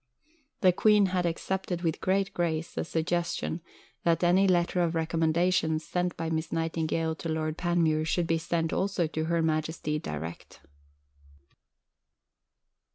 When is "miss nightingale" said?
6.31-7.13